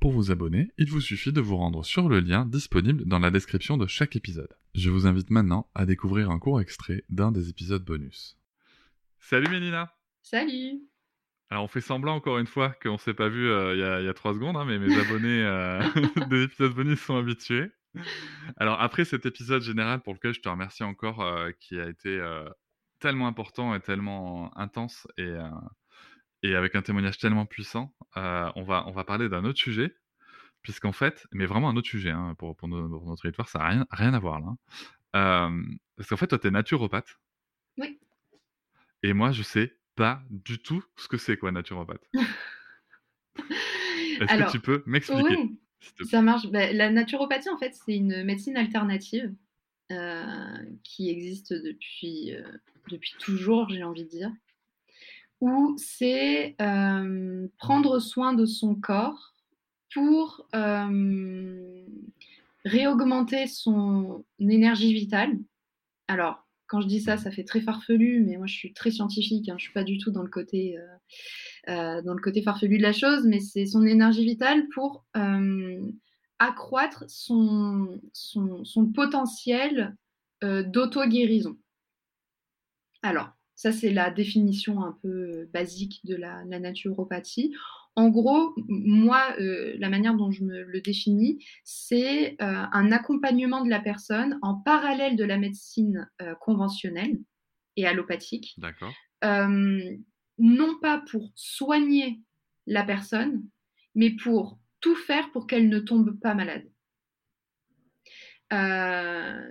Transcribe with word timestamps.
Pour 0.00 0.12
vous 0.12 0.30
abonner, 0.30 0.70
il 0.78 0.88
vous 0.88 1.00
suffit 1.00 1.32
de 1.32 1.40
vous 1.40 1.56
rendre 1.56 1.84
sur 1.84 2.08
le 2.08 2.20
lien 2.20 2.46
disponible 2.46 3.04
dans 3.04 3.18
la 3.18 3.32
description 3.32 3.76
de 3.76 3.88
chaque 3.88 4.14
épisode. 4.14 4.54
Je 4.76 4.90
vous 4.90 5.08
invite 5.08 5.30
maintenant 5.30 5.68
à 5.74 5.86
découvrir 5.86 6.30
un 6.30 6.38
court 6.38 6.60
extrait 6.60 7.02
d'un 7.08 7.32
des 7.32 7.48
épisodes 7.48 7.84
bonus. 7.84 8.38
Salut 9.18 9.48
Mélina 9.48 9.92
Salut 10.22 10.82
alors 11.50 11.64
on 11.64 11.68
fait 11.68 11.80
semblant 11.80 12.14
encore 12.14 12.36
une 12.36 12.46
fois 12.46 12.76
qu'on 12.82 12.92
ne 12.92 12.98
s'est 12.98 13.14
pas 13.14 13.30
vu 13.30 13.48
euh, 13.48 13.72
il 13.74 14.04
y, 14.04 14.08
a 14.08 14.12
trois 14.12 14.34
secondes, 14.34 14.58
hein, 14.58 14.66
mais 14.66 14.78
mes 14.78 15.00
abonnés 15.00 15.42
euh, 15.42 15.80
des 16.28 16.42
épisodes 16.42 16.74
bonus 16.74 17.00
sont 17.00 17.16
habitués. 17.16 17.70
Alors 18.58 18.78
après 18.82 19.06
cet 19.06 19.24
épisode 19.24 19.62
général 19.62 20.02
pour 20.02 20.12
lequel 20.12 20.34
je 20.34 20.40
te 20.40 20.48
remercie 20.50 20.82
encore, 20.82 21.22
euh, 21.22 21.50
qui 21.58 21.80
a 21.80 21.88
été 21.88 22.20
tellement 23.00 23.28
important 23.28 23.74
et 23.74 23.80
tellement 23.80 24.54
intense 24.58 25.08
et, 25.16 25.34
et 26.42 26.54
avec 26.54 26.74
un 26.74 26.82
témoignage 26.82 27.18
tellement 27.18 27.46
puissant, 27.46 27.94
on, 28.16 28.62
va, 28.62 28.84
on 28.86 28.92
va 28.92 29.04
parler 29.04 29.28
d'un 29.28 29.44
autre 29.44 29.58
sujet, 29.58 29.94
puisqu'en 30.62 30.92
fait, 30.92 31.26
mais 31.32 31.46
vraiment 31.46 31.68
un 31.68 31.76
autre 31.76 31.88
sujet 31.88 32.10
hein, 32.10 32.34
pour, 32.38 32.56
pour, 32.56 32.68
notre 32.68 33.22
territoire, 33.22 33.48
ça 33.48 33.58
n'a 33.60 33.68
rien, 33.68 33.86
rien 33.90 34.14
à 34.14 34.18
voir 34.18 34.40
là. 34.40 34.54
Hein. 35.14 35.62
parce 35.96 36.08
qu'en 36.08 36.16
fait, 36.16 36.26
toi, 36.26 36.38
tu 36.38 36.48
es 36.48 36.50
naturopathe. 36.50 37.18
Oui. 37.76 37.98
Et 39.02 39.12
moi, 39.12 39.32
je 39.32 39.42
sais 39.42 39.76
pas 39.94 40.22
du 40.30 40.58
tout 40.60 40.84
ce 40.96 41.08
que 41.08 41.16
c'est, 41.16 41.36
quoi, 41.36 41.52
naturopathe. 41.52 42.02
Est-ce 44.20 44.44
que 44.44 44.50
tu 44.50 44.60
peux 44.60 44.82
m'expliquer 44.86 45.36
oui. 45.36 45.60
Ça 46.10 46.22
marche. 46.22 46.48
Bah, 46.50 46.72
la 46.72 46.90
naturopathie, 46.90 47.50
en 47.50 47.58
fait, 47.58 47.74
c'est 47.74 47.96
une 47.96 48.24
médecine 48.24 48.56
alternative 48.56 49.32
euh, 49.92 50.56
qui 50.82 51.08
existe 51.08 51.52
depuis, 51.52 52.34
euh, 52.34 52.42
depuis 52.90 53.14
toujours, 53.18 53.68
j'ai 53.68 53.84
envie 53.84 54.04
de 54.04 54.08
dire, 54.08 54.30
où 55.40 55.76
c'est 55.78 56.56
euh, 56.60 57.46
prendre 57.58 57.98
soin 58.00 58.34
de 58.34 58.46
son 58.46 58.74
corps 58.74 59.34
pour 59.94 60.46
réaugmenter 62.64 63.46
son 63.46 64.24
énergie 64.38 64.92
vitale. 64.92 65.38
Alors, 66.08 66.46
quand 66.66 66.82
je 66.82 66.86
dis 66.86 67.00
ça, 67.00 67.16
ça 67.16 67.30
fait 67.30 67.44
très 67.44 67.62
farfelu, 67.62 68.22
mais 68.26 68.36
moi 68.36 68.46
je 68.46 68.54
suis 68.54 68.74
très 68.74 68.90
scientifique, 68.90 69.48
hein, 69.48 69.56
je 69.56 69.64
ne 69.64 69.66
suis 69.66 69.72
pas 69.72 69.84
du 69.84 69.96
tout 69.96 70.10
dans 70.10 70.22
le 70.22 70.28
côté 70.28 70.76
euh, 71.68 72.00
dans 72.00 72.14
le 72.14 72.22
côté 72.22 72.40
farfelu 72.40 72.78
de 72.78 72.82
la 72.82 72.94
chose, 72.94 73.26
mais 73.26 73.40
c'est 73.40 73.66
son 73.66 73.84
énergie 73.84 74.24
vitale 74.24 74.66
pour 74.68 75.04
euh, 75.18 75.82
accroître 76.38 77.04
son, 77.08 78.00
son, 78.14 78.86
potentiel 78.86 79.94
euh, 80.44 80.62
d'auto-guérison. 80.62 81.58
Alors, 83.02 83.28
ça 83.58 83.72
c'est 83.72 83.90
la 83.90 84.10
définition 84.10 84.84
un 84.84 84.96
peu 85.02 85.50
basique 85.52 86.00
de 86.04 86.14
la, 86.14 86.44
naturopathie. 86.44 87.52
En 87.96 88.08
gros, 88.08 88.54
moi, 88.68 89.34
la 89.38 89.88
manière 89.88 90.14
dont 90.14 90.30
je 90.30 90.44
me 90.44 90.62
le 90.62 90.80
définis, 90.80 91.44
c'est 91.64 92.36
un 92.38 92.92
accompagnement 92.92 93.64
de 93.64 93.68
la 93.68 93.80
personne 93.80 94.38
en 94.42 94.54
parallèle 94.54 95.16
de 95.16 95.24
la 95.24 95.38
médecine 95.38 96.08
conventionnelle 96.40 97.18
et 97.74 97.84
allopathique. 97.88 98.54
D'accord 98.58 98.92
non 100.38 100.78
pas 100.80 101.02
pour 101.10 101.30
soigner 101.34 102.20
la 102.66 102.84
personne, 102.84 103.44
mais 103.94 104.10
pour 104.10 104.58
tout 104.80 104.94
faire 104.94 105.30
pour 105.32 105.46
qu'elle 105.46 105.68
ne 105.68 105.80
tombe 105.80 106.18
pas 106.20 106.34
malade. 106.34 106.64
Euh, 108.52 109.48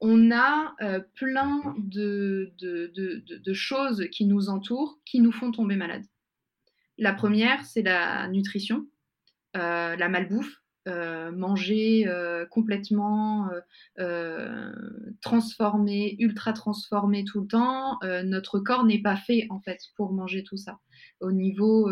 on 0.00 0.30
a 0.30 0.74
euh, 0.80 1.00
plein 1.14 1.74
de, 1.76 2.52
de, 2.58 3.52
choses 3.52 4.06
qui 4.10 4.24
nous 4.24 4.48
entourent 4.48 4.98
qui 5.04 5.20
nous 5.20 5.32
font 5.32 5.50
tomber 5.50 5.76
malade. 5.76 6.04
La 6.96 7.12
première, 7.12 7.64
c'est 7.64 7.82
la 7.82 8.28
nutrition, 8.28 8.86
euh, 9.56 9.96
la 9.96 10.08
malbouffe. 10.08 10.56
Euh, 10.88 11.30
manger 11.30 12.08
euh, 12.08 12.46
complètement 12.46 13.50
transformé, 15.20 16.16
ultra 16.18 16.54
transformé 16.54 17.22
tout 17.24 17.42
le 17.42 17.46
temps. 17.46 17.98
notre 18.24 18.58
corps 18.58 18.84
n'est 18.84 19.02
pas 19.02 19.16
fait 19.16 19.46
en 19.50 19.60
fait 19.60 19.78
pour 19.94 20.12
manger 20.12 20.42
tout 20.42 20.56
ça. 20.56 20.78
Au 21.20 21.32
niveau 21.32 21.90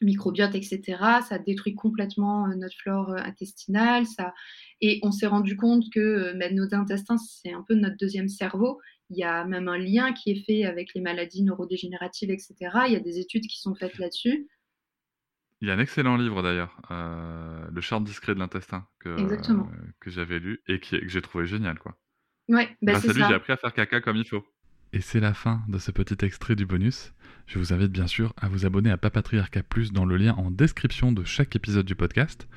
microbiote, 0.00 0.54
etc., 0.54 0.82
ça 1.28 1.38
détruit 1.38 1.74
complètement 1.74 2.48
notre 2.48 2.76
flore 2.76 3.10
intestinale. 3.16 4.06
Ça... 4.06 4.34
Et 4.80 5.00
on 5.02 5.10
s'est 5.10 5.26
rendu 5.26 5.56
compte 5.56 5.84
que 5.92 6.36
bah, 6.38 6.50
nos 6.50 6.74
intestins, 6.74 7.16
c'est 7.18 7.52
un 7.52 7.64
peu 7.66 7.74
notre 7.74 7.96
deuxième 7.96 8.28
cerveau. 8.28 8.80
Il 9.10 9.18
y 9.18 9.24
a 9.24 9.44
même 9.44 9.68
un 9.68 9.78
lien 9.78 10.12
qui 10.12 10.30
est 10.30 10.44
fait 10.44 10.64
avec 10.64 10.94
les 10.94 11.00
maladies 11.00 11.42
neurodégénératives, 11.42 12.30
etc. 12.30 12.54
Il 12.86 12.92
y 12.92 12.96
a 12.96 13.00
des 13.00 13.18
études 13.18 13.46
qui 13.46 13.58
sont 13.58 13.74
faites 13.74 13.98
là-dessus. 13.98 14.48
Il 15.60 15.68
y 15.68 15.70
a 15.70 15.74
un 15.74 15.80
excellent 15.80 16.16
livre 16.16 16.42
d'ailleurs, 16.42 16.80
euh, 16.90 17.66
Le 17.72 17.80
charme 17.80 18.04
discret 18.04 18.34
de 18.34 18.38
l'intestin, 18.38 18.86
que, 19.00 19.16
que 19.98 20.10
j'avais 20.10 20.38
lu 20.38 20.62
et 20.68 20.78
que 20.78 21.08
j'ai 21.08 21.22
trouvé 21.22 21.46
génial. 21.46 21.78
Quoi. 21.78 21.98
Ouais, 22.48 22.68
bah 22.80 22.92
Grâce 22.92 23.08
à 23.08 23.12
lui, 23.12 23.24
j'ai 23.26 23.34
appris 23.34 23.52
à 23.52 23.56
faire 23.56 23.74
caca 23.74 24.00
comme 24.00 24.16
il 24.16 24.24
faut. 24.24 24.44
Et 24.98 25.00
c'est 25.00 25.20
la 25.20 25.32
fin 25.32 25.62
de 25.68 25.78
ce 25.78 25.92
petit 25.92 26.24
extrait 26.24 26.56
du 26.56 26.66
bonus. 26.66 27.14
Je 27.46 27.60
vous 27.60 27.72
invite 27.72 27.92
bien 27.92 28.08
sûr 28.08 28.34
à 28.36 28.48
vous 28.48 28.66
abonner 28.66 28.90
à 28.90 28.96
Papatriarca 28.96 29.62
Plus 29.62 29.92
dans 29.92 30.04
le 30.04 30.16
lien 30.16 30.34
en 30.34 30.50
description 30.50 31.12
de 31.12 31.22
chaque 31.22 31.54
épisode 31.54 31.86
du 31.86 31.94
podcast. 31.94 32.48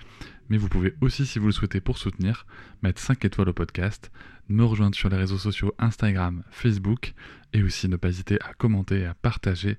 Mais 0.49 0.57
vous 0.57 0.67
pouvez 0.67 0.95
aussi, 1.01 1.27
si 1.27 1.37
vous 1.37 1.45
le 1.45 1.51
souhaitez 1.51 1.81
pour 1.81 1.99
soutenir, 1.99 2.47
mettre 2.81 2.99
5 2.99 3.25
étoiles 3.25 3.49
au 3.49 3.53
podcast, 3.53 4.11
me 4.49 4.63
rejoindre 4.63 4.95
sur 4.95 5.07
les 5.09 5.17
réseaux 5.17 5.37
sociaux 5.37 5.75
Instagram, 5.77 6.43
Facebook, 6.49 7.13
et 7.53 7.61
aussi 7.61 7.87
ne 7.87 7.95
pas 7.95 8.09
hésiter 8.09 8.41
à 8.41 8.55
commenter 8.55 9.01
et 9.01 9.05
à 9.05 9.13
partager 9.13 9.77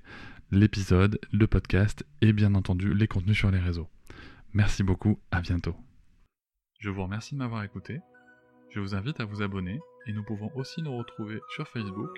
l'épisode, 0.49 1.19
le 1.33 1.47
podcast 1.47 2.05
et 2.21 2.31
bien 2.31 2.55
entendu 2.55 2.93
les 2.93 3.09
contenus 3.09 3.37
sur 3.37 3.51
les 3.51 3.59
réseaux. 3.59 3.89
Merci 4.53 4.83
beaucoup, 4.83 5.19
à 5.31 5.41
bientôt. 5.41 5.75
Je 6.79 6.89
vous 6.89 7.03
remercie 7.03 7.35
de 7.35 7.39
m'avoir 7.39 7.65
écouté. 7.65 7.99
Je 8.69 8.79
vous 8.79 8.95
invite 8.95 9.19
à 9.19 9.25
vous 9.25 9.41
abonner 9.41 9.81
et 10.07 10.13
nous 10.13 10.23
pouvons 10.23 10.49
aussi 10.55 10.81
nous 10.81 10.95
retrouver 10.95 11.41
sur 11.49 11.67
Facebook, 11.67 12.17